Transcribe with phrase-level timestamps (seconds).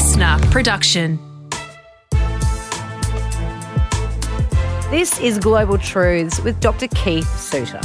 [0.00, 1.18] listener production.
[4.88, 6.88] This is Global Truths with Dr.
[6.88, 7.82] Keith Suter.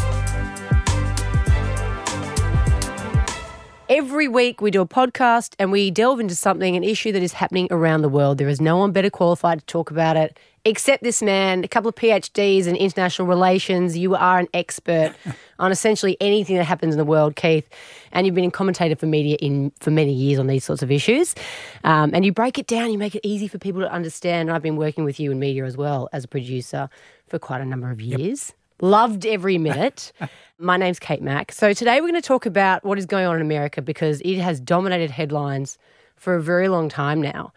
[3.89, 7.33] Every week we do a podcast and we delve into something, an issue that is
[7.33, 8.37] happening around the world.
[8.37, 11.87] There is no one better qualified to talk about it except this man, a couple
[11.87, 13.97] of PhDs in international relations.
[13.97, 15.13] You are an expert
[15.59, 17.69] on essentially anything that happens in the world, Keith,
[18.11, 20.91] and you've been a commentator for media in for many years on these sorts of
[20.91, 21.35] issues.
[21.83, 24.49] Um, and you break it down, you make it easy for people to understand.
[24.49, 26.89] And I've been working with you in media as well as a producer
[27.27, 28.49] for quite a number of years.
[28.49, 28.55] Yep.
[28.81, 30.11] Loved every minute.
[30.59, 31.51] My name's Kate Mack.
[31.51, 34.37] So today we're going to talk about what is going on in America because it
[34.39, 35.77] has dominated headlines
[36.15, 37.53] for a very long time now.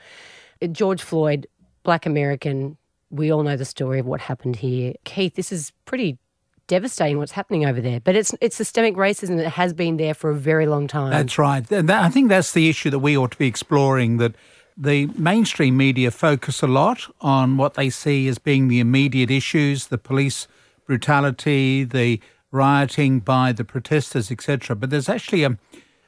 [0.73, 1.47] George Floyd,
[1.83, 2.77] black American,
[3.11, 4.95] we all know the story of what happened here.
[5.05, 6.19] Keith, this is pretty
[6.67, 7.99] devastating what's happening over there.
[8.01, 11.11] But it's it's systemic racism that has been there for a very long time.
[11.11, 11.69] That's right.
[11.71, 14.35] And that, I think that's the issue that we ought to be exploring that
[14.77, 19.89] the mainstream media focus a lot on what they see as being the immediate issues,
[19.89, 20.47] the police
[20.87, 22.21] brutality, the
[22.53, 24.77] rioting by the protesters, etc.
[24.77, 25.59] But there's actually a,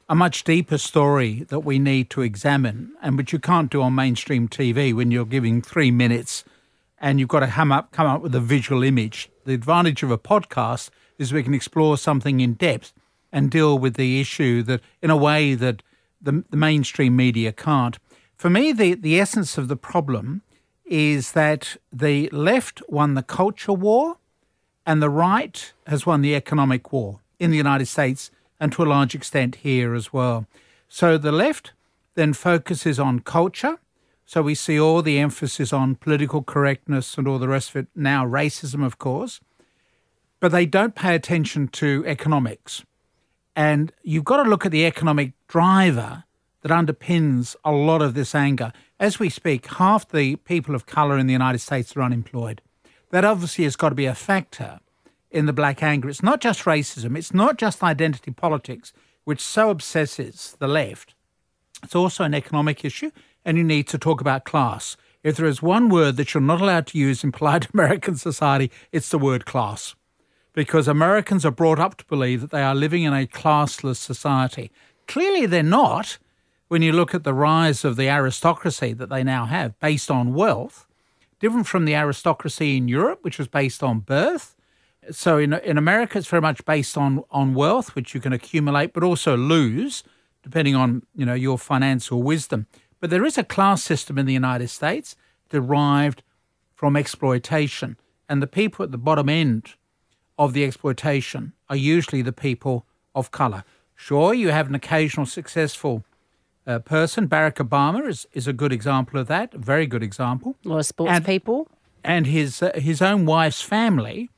[0.08, 3.94] a much deeper story that we need to examine, and which you can't do on
[3.94, 6.44] mainstream TV when you're giving three minutes
[7.00, 9.30] and you've got to come up come up with a visual image.
[9.44, 12.92] The advantage of a podcast is we can explore something in depth
[13.32, 15.82] and deal with the issue that in a way that
[16.20, 17.98] the, the mainstream media can't.
[18.36, 20.42] For me, the, the essence of the problem
[20.84, 24.16] is that the left won the culture war
[24.86, 28.86] and the right has won the economic war in the United States and to a
[28.86, 30.46] large extent here as well.
[30.88, 31.72] So the left
[32.14, 33.78] then focuses on culture.
[34.30, 37.86] So we see all the emphasis on political correctness and all the rest of it,
[37.96, 39.40] now racism, of course.
[40.38, 42.84] But they don't pay attention to economics.
[43.56, 46.22] And you've got to look at the economic driver
[46.60, 48.72] that underpins a lot of this anger.
[49.00, 52.62] As we speak, half the people of colour in the United States are unemployed
[53.10, 54.78] that obviously has got to be a factor
[55.32, 56.08] in the black anger.
[56.08, 58.92] It's not just racism, it's not just identity politics,
[59.24, 61.16] which so obsesses the left.
[61.82, 63.10] It's also an economic issue,
[63.44, 64.96] and you need to talk about class.
[65.22, 68.70] If there is one word that you're not allowed to use in polite American society,
[68.92, 69.94] it's the word class.
[70.52, 74.70] Because Americans are brought up to believe that they are living in a classless society.
[75.06, 76.18] Clearly, they're not
[76.68, 80.34] when you look at the rise of the aristocracy that they now have based on
[80.34, 80.86] wealth
[81.40, 84.54] different from the aristocracy in Europe, which was based on birth.
[85.10, 88.92] So in in America, it's very much based on on wealth, which you can accumulate
[88.92, 90.04] but also lose,
[90.42, 92.66] depending on you know your financial wisdom.
[93.00, 95.16] But there is a class system in the United States
[95.48, 96.22] derived
[96.74, 97.96] from exploitation,
[98.28, 99.74] and the people at the bottom end
[100.38, 103.64] of the exploitation are usually the people of color.
[103.94, 106.04] Sure, you have an occasional successful
[106.66, 107.28] uh, person.
[107.28, 110.56] Barack Obama is, is a good example of that, a very good example.
[110.64, 111.68] A lot of sports and, people.
[112.02, 114.30] And his, uh, his own wife's family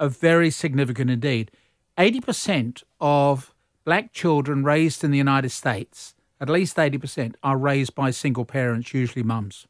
[0.00, 1.52] are very significant indeed.
[1.96, 8.10] 80% of black children raised in the United States, at least 80%, are raised by
[8.10, 9.66] single parents, usually mums.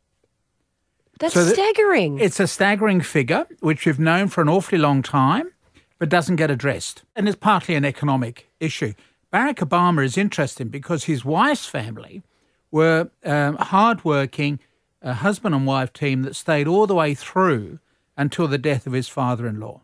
[1.18, 2.18] That's so staggering.
[2.18, 5.52] It's a staggering figure, which we've known for an awfully long time,
[5.98, 7.04] but doesn't get addressed.
[7.14, 8.92] And it's partly an economic issue.
[9.32, 12.22] Barack Obama is interesting because his wife's family
[12.70, 14.60] were um, hardworking
[15.02, 17.78] uh, husband and wife team that stayed all the way through
[18.16, 19.82] until the death of his father in law.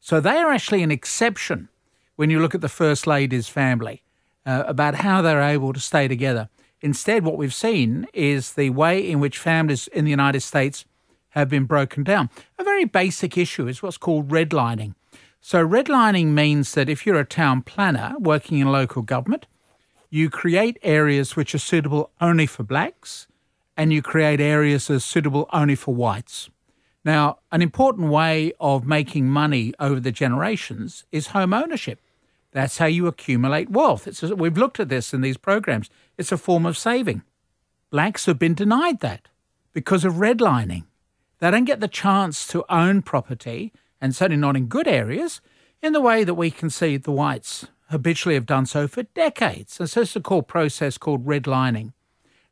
[0.00, 1.68] So they are actually an exception
[2.16, 4.02] when you look at the First Lady's family
[4.46, 6.48] uh, about how they're able to stay together.
[6.80, 10.84] Instead, what we've seen is the way in which families in the United States
[11.30, 12.30] have been broken down.
[12.58, 14.94] A very basic issue is what's called redlining.
[15.40, 19.46] So, redlining means that if you're a town planner working in local government,
[20.10, 23.26] you create areas which are suitable only for blacks
[23.76, 26.48] and you create areas that are suitable only for whites.
[27.04, 32.00] Now, an important way of making money over the generations is home ownership.
[32.56, 34.06] That's how you accumulate wealth.
[34.06, 35.90] It's we've looked at this in these programs.
[36.16, 37.20] It's a form of saving.
[37.90, 39.28] Blacks have been denied that
[39.74, 40.84] because of redlining.
[41.38, 45.42] They don't get the chance to own property and certainly not in good areas,
[45.82, 49.78] in the way that we can see the whites habitually have done so for decades.
[49.78, 51.92] And so it's a called process called redlining.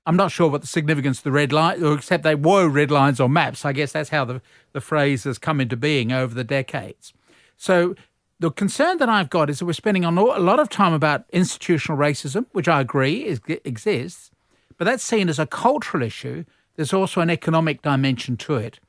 [0.05, 3.21] I'm not sure what the significance of the red line, except they were red lines
[3.21, 3.65] on maps.
[3.65, 4.43] I guess that's how the,
[4.75, 7.15] the phrase has come into being over the decades.
[7.57, 7.95] So
[8.45, 11.97] the concern that I've got is that we're spending a lot of time about institutional
[11.97, 14.31] racism, which I agree is, exists,
[14.77, 16.45] but that's seen as a cultural issue.
[16.77, 18.81] There's also an economic dimension to it.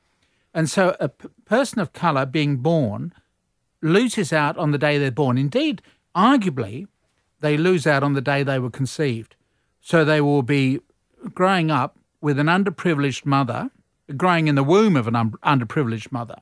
[0.52, 3.14] And so a p- person of colour being born
[3.80, 5.38] loses out on the day they're born.
[5.38, 5.80] Indeed,
[6.14, 6.86] arguably,
[7.40, 9.36] they lose out on the day they were conceived.
[9.80, 10.80] So they will be
[11.32, 13.70] growing up with an underprivileged mother,
[14.18, 16.40] growing in the womb of an un- underprivileged mother,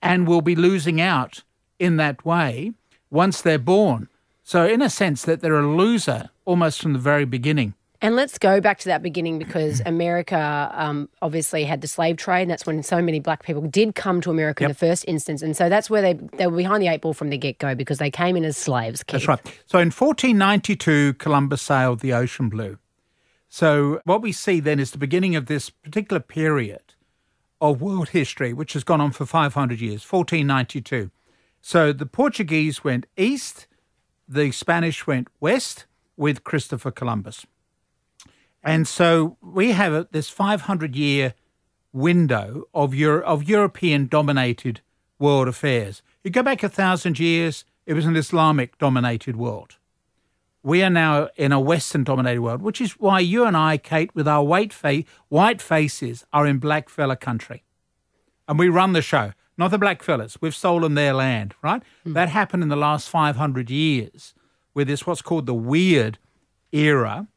[0.00, 1.42] and will be losing out
[1.78, 2.72] in that way
[3.10, 4.08] once they're born.
[4.42, 7.74] So, in a sense, that they're a loser almost from the very beginning.
[8.02, 12.42] And let's go back to that beginning because America um, obviously had the slave trade.
[12.42, 14.68] And that's when so many black people did come to America Yep.
[14.68, 15.40] in the first instance.
[15.40, 17.74] And so that's where they, they were behind the eight ball from the get go
[17.74, 19.02] because they came in as slaves.
[19.02, 19.12] Keith.
[19.12, 19.40] That's right.
[19.64, 22.76] So in 1492, Columbus sailed the ocean blue.
[23.48, 26.82] So what we see then is the beginning of this particular period
[27.62, 31.10] of world history, which has gone on for 500 years, 1492.
[31.66, 33.68] So the Portuguese went east,
[34.28, 37.46] the Spanish went west with Christopher Columbus.
[38.62, 41.32] And so we have this 500 year
[41.90, 44.82] window of, Euro, of European dominated
[45.18, 46.02] world affairs.
[46.22, 49.76] You go back a thousand years, it was an Islamic dominated world.
[50.62, 54.14] We are now in a Western dominated world, which is why you and I, Kate,
[54.14, 57.64] with our white, fa- white faces, are in black fella country.
[58.46, 60.38] And we run the show, not the black fellas.
[60.40, 61.82] We've stolen their land, right?
[62.04, 64.34] That happened in the last 500 years
[64.74, 66.18] with this, what's called the weird
[66.72, 67.28] era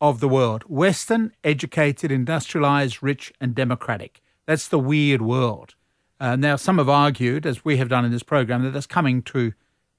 [0.00, 4.20] of the world Western, educated, industrialized, rich, and democratic.
[4.46, 5.74] That's the weird world.
[6.18, 9.22] Uh, now, some have argued, as we have done in this program, that that's coming
[9.22, 9.52] to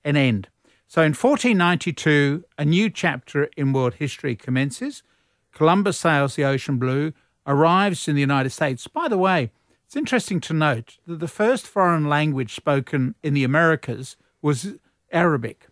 [0.04, 0.50] an end.
[0.88, 5.04] So in 1492, a new chapter in world history commences.
[5.52, 7.14] Columbus sails the ocean blue,
[7.46, 8.88] arrives in the United States.
[8.88, 9.52] By the way,
[9.88, 14.74] it's interesting to note that the first foreign language spoken in the Americas was
[15.14, 15.68] Arabic.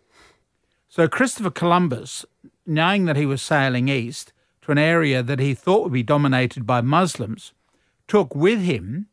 [0.88, 2.24] So Christopher Columbus,
[2.64, 4.32] knowing that he was sailing east
[4.62, 7.52] to an area that he thought would be dominated by Muslims,
[8.08, 9.08] took with him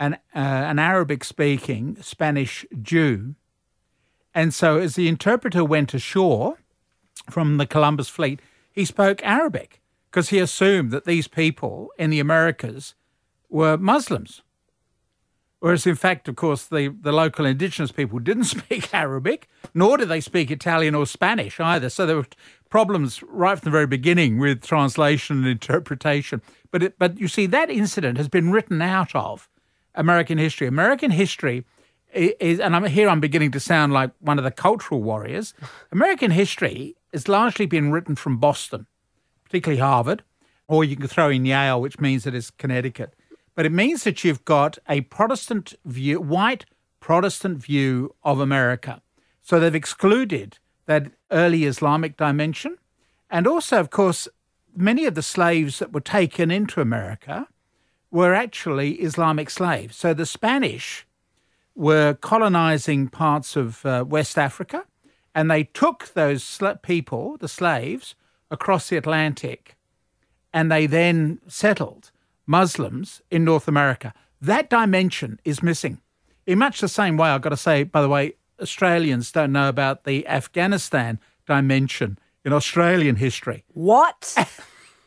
[0.00, 3.36] an, uh, an Arabic speaking Spanish Jew.
[4.34, 6.58] And so, as the interpreter went ashore
[7.30, 8.40] from the Columbus fleet,
[8.72, 9.80] he spoke Arabic
[10.10, 12.96] because he assumed that these people in the Americas
[13.52, 14.42] were Muslims.
[15.60, 20.08] Whereas, in fact, of course, the, the local indigenous people didn't speak Arabic, nor did
[20.08, 21.88] they speak Italian or Spanish either.
[21.88, 22.26] So there were
[22.68, 26.42] problems right from the very beginning with translation and interpretation.
[26.72, 29.48] But, it, but you see, that incident has been written out of
[29.94, 30.66] American history.
[30.66, 31.64] American history
[32.12, 35.54] is, and I'm here I'm beginning to sound like one of the cultural warriors.
[35.92, 38.86] American history has largely been written from Boston,
[39.44, 40.24] particularly Harvard,
[40.66, 43.14] or you can throw in Yale, which means that it's Connecticut.
[43.54, 46.64] But it means that you've got a Protestant view, white
[47.00, 49.02] Protestant view of America.
[49.42, 52.78] So they've excluded that early Islamic dimension.
[53.30, 54.28] And also, of course,
[54.74, 57.48] many of the slaves that were taken into America
[58.10, 59.96] were actually Islamic slaves.
[59.96, 61.06] So the Spanish
[61.74, 64.84] were colonizing parts of uh, West Africa,
[65.34, 68.14] and they took those sla- people, the slaves,
[68.50, 69.76] across the Atlantic,
[70.52, 72.10] and they then settled
[72.46, 74.12] Muslims in North America.
[74.40, 76.00] That dimension is missing.
[76.46, 79.68] In much the same way, I've got to say, by the way, Australians don't know
[79.68, 84.36] about the Afghanistan dimension in Australian history What?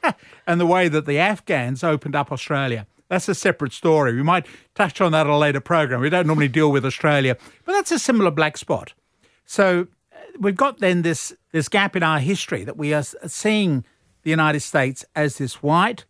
[0.48, 2.88] and the way that the Afghans opened up Australia.
[3.10, 4.14] That's a separate story.
[4.14, 6.02] We might touch on that at a later program.
[6.02, 8.94] We don't normally deal with Australia, but that's a similar black spot.
[9.46, 13.86] So uh, we've got then this this gap in our history that we are seeing
[14.24, 16.06] the United States as this white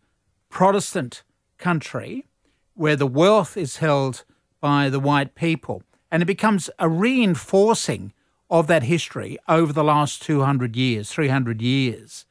[0.56, 1.22] Protestant
[1.58, 2.24] country
[2.72, 4.24] where the wealth is held
[4.58, 8.14] by the white people, and it becomes a reinforcing
[8.48, 12.24] of that history over the last 200 years, 300 years.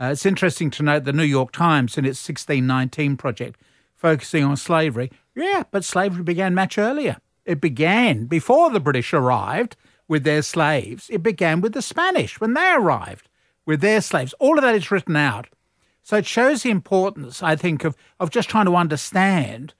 [0.00, 3.60] Uh, it's interesting to note the New York Times in its 1619 project
[3.96, 5.10] focusing on slavery.
[5.34, 7.16] Yeah, but slavery began much earlier.
[7.44, 9.74] It began before the British arrived
[10.06, 11.10] with their slaves.
[11.10, 13.28] It began with the Spanish when they arrived
[13.66, 14.34] with their slaves.
[14.38, 15.48] All of that is written out.
[16.02, 19.74] So it shows the importance, I think, of, of just trying to understand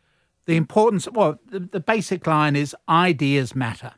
[0.46, 1.08] the importance.
[1.10, 3.94] Well, the, the basic line is ideas matter.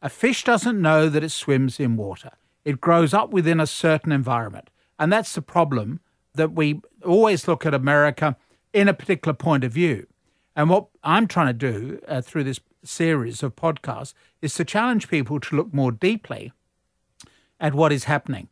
[0.00, 2.30] A fish doesn't know that it swims in water.
[2.64, 4.70] It grows up within a certain environment.
[4.98, 6.00] And that's the problem
[6.34, 8.36] that we always look at America
[8.72, 10.06] in a particular point of view.
[10.54, 15.08] And what I'm trying to do uh, through this series of podcasts is to challenge
[15.08, 16.52] people to look more deeply
[17.58, 18.48] at what is happening.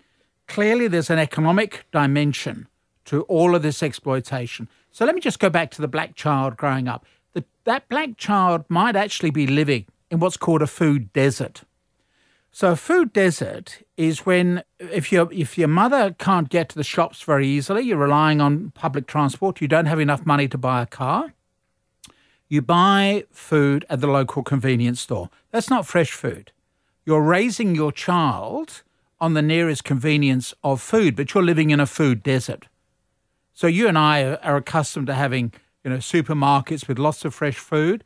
[0.46, 2.66] Clearly, there's an economic dimension
[3.08, 4.68] to all of this exploitation.
[4.92, 7.06] So let me just go back to the black child growing up.
[7.32, 11.62] The, that black child might actually be living in what's called a food desert.
[12.50, 16.84] So a food desert is when if your if your mother can't get to the
[16.84, 20.82] shops very easily, you're relying on public transport, you don't have enough money to buy
[20.82, 21.34] a car,
[22.48, 25.30] you buy food at the local convenience store.
[25.50, 26.52] That's not fresh food.
[27.04, 28.82] You're raising your child
[29.20, 32.66] on the nearest convenience of food, but you're living in a food desert.
[33.58, 37.34] So you and I are, are accustomed to having, you know, supermarkets with lots of
[37.34, 38.04] fresh food.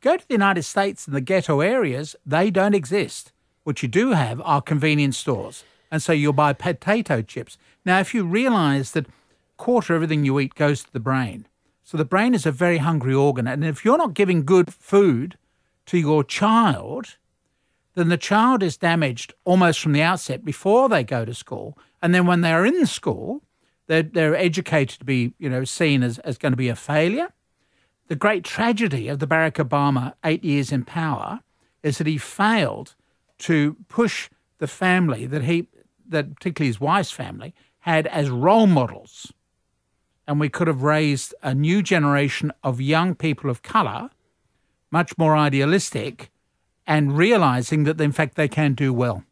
[0.00, 3.32] Go to the United States and the ghetto areas, they don't exist.
[3.64, 5.64] What you do have are convenience stores.
[5.90, 7.58] And so you'll buy potato chips.
[7.84, 9.08] Now, if you realize that
[9.56, 11.48] quarter of everything you eat goes to the brain,
[11.82, 13.48] so the brain is a very hungry organ.
[13.48, 15.36] And if you're not giving good food
[15.86, 17.16] to your child,
[17.96, 21.76] then the child is damaged almost from the outset before they go to school.
[22.00, 23.42] And then when they're in school,
[23.92, 27.28] they're, they're educated to be, you know, seen as, as going to be a failure.
[28.08, 31.40] The great tragedy of the Barack Obama eight years in power
[31.82, 32.94] is that he failed
[33.40, 35.66] to push the family that he,
[36.08, 39.30] that particularly his wife's family, had as role models.
[40.26, 44.08] And we could have raised a new generation of young people of colour,
[44.90, 46.30] much more idealistic,
[46.86, 49.22] and realizing that in fact they can do well.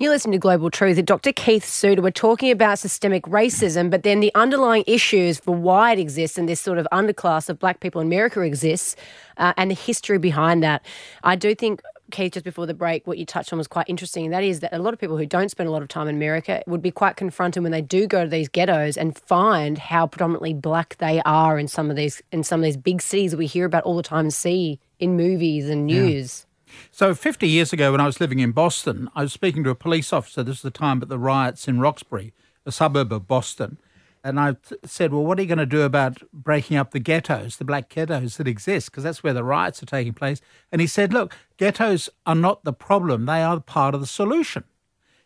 [0.00, 1.30] You listen to Global Truth Dr.
[1.30, 2.00] Keith Suter.
[2.00, 6.48] We're talking about systemic racism, but then the underlying issues for why it exists and
[6.48, 8.96] this sort of underclass of black people in America exists
[9.36, 10.82] uh, and the history behind that.
[11.22, 14.24] I do think, Keith, just before the break, what you touched on was quite interesting.
[14.24, 16.08] And that is that a lot of people who don't spend a lot of time
[16.08, 19.76] in America would be quite confronted when they do go to these ghettos and find
[19.76, 23.32] how predominantly black they are in some of these in some of these big cities
[23.32, 26.46] that we hear about all the time and see in movies and news.
[26.46, 26.49] Yeah.
[26.90, 29.74] So, 50 years ago, when I was living in Boston, I was speaking to a
[29.74, 30.42] police officer.
[30.42, 32.32] This was the time at the riots in Roxbury,
[32.66, 33.78] a suburb of Boston.
[34.22, 37.56] And I said, Well, what are you going to do about breaking up the ghettos,
[37.56, 38.90] the black ghettos that exist?
[38.90, 40.40] Because that's where the riots are taking place.
[40.70, 44.64] And he said, Look, ghettos are not the problem, they are part of the solution.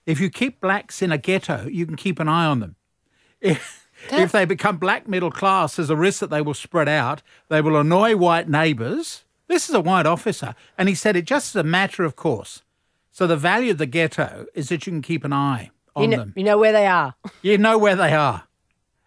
[0.06, 2.76] If you keep blacks in a ghetto, you can keep an eye on them.
[3.40, 7.22] If, if they become black middle class, there's a risk that they will spread out.
[7.48, 11.54] They will annoy white neighbours this is a white officer, and he said it just
[11.54, 12.62] as a matter of course.
[13.10, 16.08] So the value of the ghetto is that you can keep an eye on you
[16.08, 16.32] know, them.
[16.36, 17.14] You know where they are.
[17.42, 18.44] you know where they are.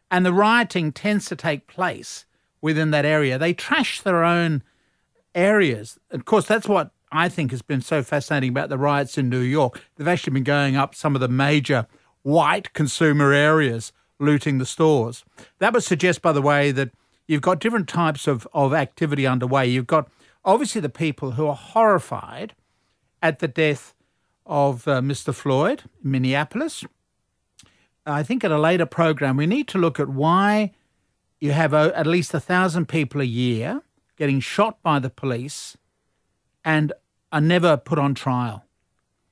[0.10, 2.26] And the rioting tends to take place
[2.62, 3.38] within that area.
[3.38, 4.64] They trash their own
[5.36, 6.00] areas.
[6.12, 9.40] Of course, that's what I think has been so fascinating about the riots in New
[9.40, 9.82] York.
[9.96, 11.88] They've actually been going up some of the major
[12.24, 15.24] white consumer areas, looting the stores.
[15.60, 16.92] That would suggest, by the way, that
[17.28, 19.68] you've got different types of, of activity underway.
[19.68, 20.10] You've got
[20.48, 22.56] obviously the people who are horrified
[23.22, 23.94] at the death
[24.46, 25.36] of uh, Mr.
[25.36, 26.86] Floyd in Minneapolis.
[28.06, 30.72] I think at a later program, we need to look at why
[31.42, 33.82] you have uh, at least a thousand people a year
[34.16, 35.78] getting shot by the police
[36.64, 36.94] and
[37.32, 38.64] are never put on trial.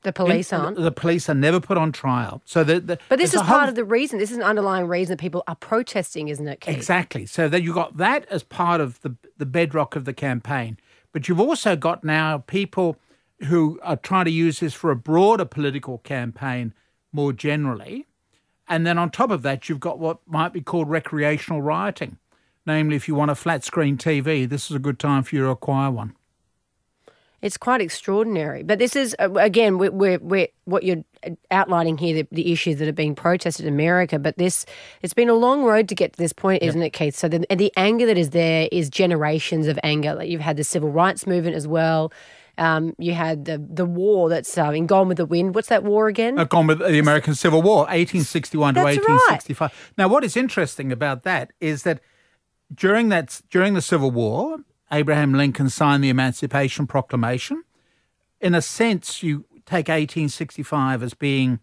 [0.04, 0.78] The police aren't.
[0.78, 2.44] The police are never put on trial.
[2.46, 3.70] So the, the but this is part whole...
[3.70, 4.20] of the reason.
[4.20, 6.62] This is an underlying reason that people are protesting, isn't it?
[6.62, 6.76] Keith?
[6.76, 7.26] Exactly.
[7.26, 10.78] So that you got that as part of the the bedrock of the campaign.
[11.16, 12.98] But you've also got now people
[13.46, 16.74] who are trying to use this for a broader political campaign
[17.14, 18.06] more generally.
[18.68, 22.18] And then on top of that, you've got what might be called recreational rioting.
[22.66, 25.44] Namely, if you want a flat screen TV, this is a good time for you
[25.44, 26.18] to acquire one.
[27.46, 28.64] It's quite extraordinary.
[28.64, 31.04] But this is, uh, again, we're, we're, we're, what you're
[31.52, 34.18] outlining here, the, the, issues that are being protested in America.
[34.18, 34.66] But this,
[35.04, 36.70] it's been a long road to get to this point, yep.
[36.70, 37.16] isn't it, Keith?
[37.16, 40.16] So the, the anger that is there is generations of anger.
[40.16, 42.12] Like you've had the civil rights movement as well.
[42.58, 45.54] Um, you had the the war that's um, in Gone with the Wind.
[45.54, 46.40] What's that war again?
[46.40, 49.62] Uh, Gone with the American Civil War, 1861 that's to 1865.
[49.62, 49.72] Right.
[50.00, 52.00] Now, what is interesting about that is that
[52.74, 54.60] during that during the Civil War,
[54.92, 57.64] Abraham Lincoln signed the Emancipation Proclamation.
[58.40, 61.60] In a sense, you take 1865 as being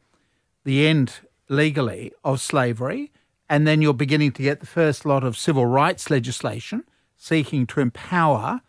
[0.65, 3.13] the end legally of slavery,
[3.49, 6.85] and then you're beginning to get the first lot of civil rights legislation
[7.17, 8.61] seeking to empower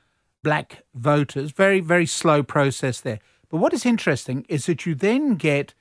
[0.44, 1.52] black voters.
[1.52, 3.20] Very, very slow process there.
[3.50, 5.74] But what is interesting is that you then get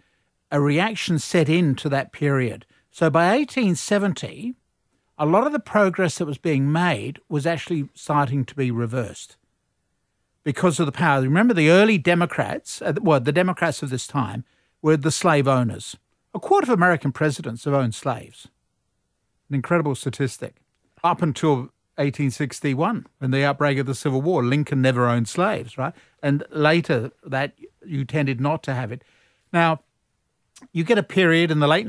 [0.51, 2.65] a reaction set in to that period.
[2.91, 4.55] So by 1870,
[5.23, 9.37] a lot of the progress that was being made was actually starting to be reversed
[10.43, 11.23] because of the power.
[11.23, 14.45] Remember, the early Democrats, uh, well, the Democrats of this time
[14.83, 15.97] were the slave owners.
[16.35, 18.49] A quarter of American presidents have owned slaves.
[19.49, 20.57] An incredible statistic.
[21.05, 25.95] Up until 1861, when the outbreak of the Civil War, Lincoln never owned slaves, right?
[26.21, 27.53] And later that
[27.87, 29.05] you tended not to have it.
[29.53, 29.83] Now,
[30.73, 31.87] you get a period in the late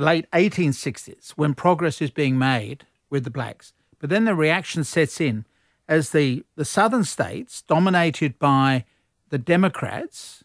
[0.00, 3.72] late 1860s when progress is being made with the blacks.
[3.98, 5.44] But then the reaction sets in
[5.88, 8.84] as the, the southern states, dominated by
[9.28, 10.44] the Democrats,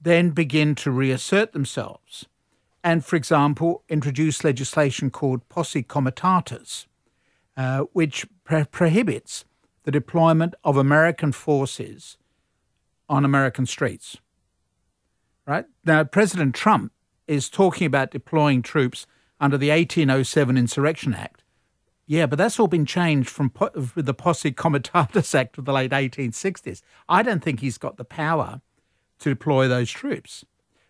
[0.00, 2.26] then begin to reassert themselves.
[2.84, 6.86] And, for example, introduce legislation called posse comitatus,
[7.56, 9.44] uh, which pro- prohibits
[9.82, 12.16] the deployment of American forces
[13.08, 14.18] on American streets.
[15.46, 15.66] Right?
[15.84, 16.92] Now, President Trump
[17.28, 19.06] is talking about deploying troops
[19.40, 21.44] under the 1807 Insurrection Act.
[22.06, 25.90] Yeah, but that's all been changed from po- the Posse Comitatus Act of the late
[25.90, 26.80] 1860s.
[27.08, 28.62] I don't think he's got the power
[29.18, 30.44] to deploy those troops.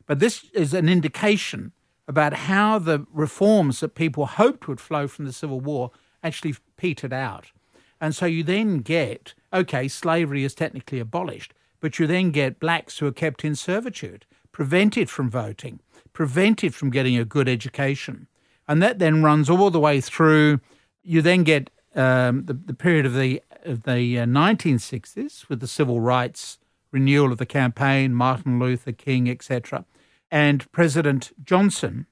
[0.06, 1.72] But this is an indication
[2.06, 5.90] about how the reforms that people hoped would flow from the Civil War
[6.22, 7.52] actually petered out.
[8.00, 12.98] And so you then get, okay, slavery is technically abolished, but you then get blacks
[12.98, 15.80] who are kept in servitude, prevented from voting,
[16.12, 18.26] prevented from getting a good education.
[18.66, 20.60] And that then runs all the way through.
[21.02, 25.66] You then get um, the, the period of the, of the uh, 1960s with the
[25.66, 26.58] civil rights
[26.90, 29.84] renewal of the campaign, Martin Luther King, etc.
[30.30, 32.06] And President Johnson,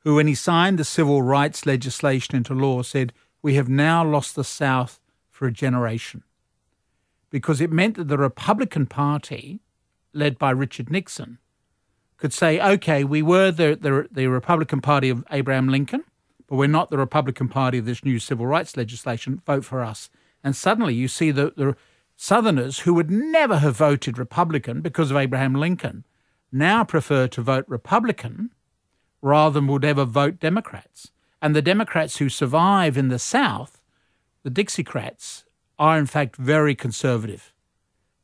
[0.00, 3.12] who, when he signed the civil rights legislation into law, said,
[3.42, 5.00] We have now lost the South
[5.30, 6.22] for a generation.
[7.30, 9.60] Because it meant that the Republican Party,
[10.12, 11.38] led by Richard Nixon,
[12.16, 16.04] could say, okay, we were the, the, the Republican Party of Abraham Lincoln,
[16.46, 19.42] but we're not the Republican Party of this new civil rights legislation.
[19.46, 20.10] Vote for us.
[20.42, 21.76] And suddenly you see the, the
[22.16, 26.04] Southerners who would never have voted Republican because of Abraham Lincoln
[26.52, 28.50] now prefer to vote Republican
[29.20, 31.10] rather than would ever vote Democrats.
[31.42, 33.80] And the Democrats who survive in the South,
[34.44, 35.44] the Dixiecrats,
[35.78, 37.52] are in fact very conservative.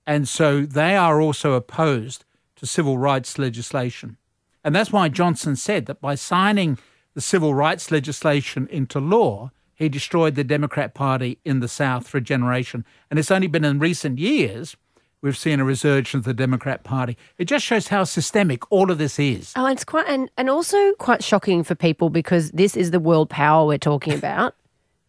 [0.06, 2.24] And so they are also opposed
[2.60, 4.18] to civil rights legislation.
[4.62, 6.78] And that's why Johnson said that by signing
[7.14, 12.18] the civil rights legislation into law, he destroyed the Democrat Party in the South for
[12.18, 12.84] a generation.
[13.10, 14.76] And it's only been in recent years
[15.22, 17.16] we've seen a resurgence of the Democrat Party.
[17.38, 19.52] It just shows how systemic all of this is.
[19.56, 23.30] Oh, it's quite and, and also quite shocking for people because this is the world
[23.30, 24.54] power we're talking about.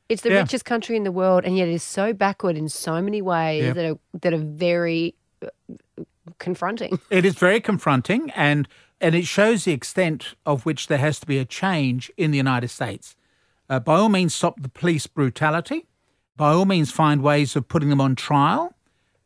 [0.10, 0.42] It's the yeah.
[0.42, 3.64] richest country in the world, and yet it is so backward in so many ways
[3.64, 3.72] yeah.
[3.72, 5.16] that are that are very
[6.40, 7.00] confronting.
[7.10, 8.68] It is very confronting, and
[9.00, 12.38] and it shows the extent of which there has to be a change in the
[12.38, 13.16] United States.
[13.70, 15.88] Uh, by all means, stop the police brutality.
[16.38, 18.76] By all means, find ways of putting them on trial.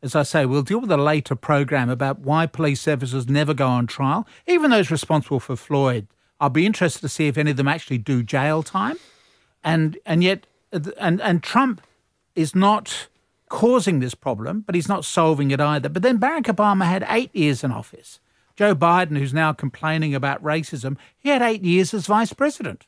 [0.02, 3.66] As I say, we'll deal with a later program about why police officers never go
[3.66, 6.06] on trial, even those responsible for Floyd.
[6.40, 8.96] I'll be interested to see if any of them actually do jail time.
[9.64, 11.80] And and yet, and and Trump
[12.34, 13.08] is not
[13.48, 15.88] causing this problem, but he's not solving it either.
[15.88, 18.20] But then Barack Obama had eight years in office.
[18.56, 22.86] Joe Biden, who's now complaining about racism, he had eight years as vice president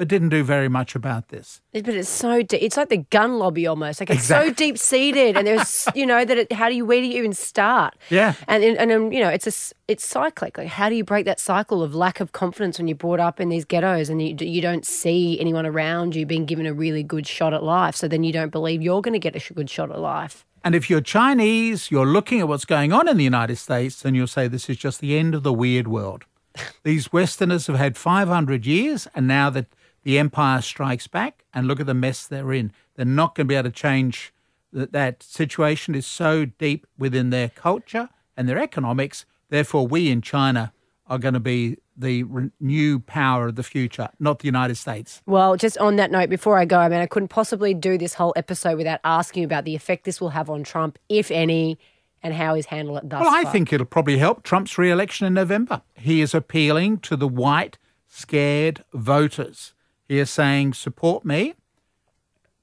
[0.00, 1.60] but didn't do very much about this.
[1.74, 2.62] But it's so deep.
[2.62, 4.00] It's like the gun lobby almost.
[4.00, 4.48] Like it's exactly.
[4.48, 7.18] so deep seated, and there's you know that it, how do you where do you
[7.18, 7.98] even start?
[8.08, 10.56] Yeah, and and, and you know it's a it's cyclic.
[10.56, 13.40] Like how do you break that cycle of lack of confidence when you're brought up
[13.40, 17.02] in these ghettos and you you don't see anyone around you being given a really
[17.02, 19.68] good shot at life, so then you don't believe you're going to get a good
[19.68, 20.46] shot at life.
[20.64, 24.16] And if you're Chinese, you're looking at what's going on in the United States, and
[24.16, 26.24] you'll say this is just the end of the weird world.
[26.84, 29.66] These Westerners have had 500 years, and now that
[30.02, 32.72] the empire strikes back and look at the mess they're in.
[32.96, 34.32] They're not going to be able to change
[34.72, 34.92] that.
[34.92, 39.26] That situation is so deep within their culture and their economics.
[39.48, 40.72] Therefore, we in China
[41.06, 42.24] are going to be the
[42.60, 45.20] new power of the future, not the United States.
[45.26, 48.14] Well, just on that note, before I go, I mean, I couldn't possibly do this
[48.14, 51.78] whole episode without asking about the effect this will have on Trump, if any,
[52.22, 53.52] and how he's handled it thus Well, I far.
[53.52, 55.82] think it'll probably help Trump's re election in November.
[55.94, 59.74] He is appealing to the white, scared voters
[60.10, 61.54] he is saying, support me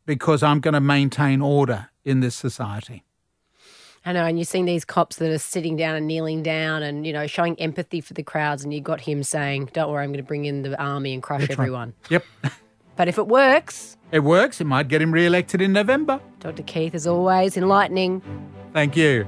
[0.06, 3.06] because I'm going to maintain order in this society.
[4.06, 7.08] I know, and you're seeing these cops that are sitting down and kneeling down and,
[7.08, 10.10] you know, showing empathy for the crowds, and you've got him saying, Don't worry, I'm
[10.10, 11.94] going to bring in the army and crush That's everyone.
[12.12, 12.22] Right.
[12.44, 12.54] Yep.
[12.98, 14.60] but if it works, it works.
[14.60, 16.20] It might get him re elected in November.
[16.42, 16.64] Dr.
[16.64, 18.22] Keith, as always, enlightening.
[18.74, 19.26] Thank you.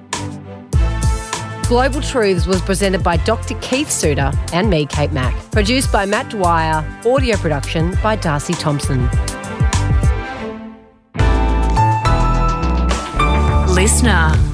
[1.70, 3.54] Global Truths was presented by Dr.
[3.62, 5.36] Keith Suter and me, Kate Mack.
[5.52, 6.84] Produced by Matt Dwyer.
[7.06, 9.08] Audio production by Darcy Thompson.
[13.76, 14.49] Listener.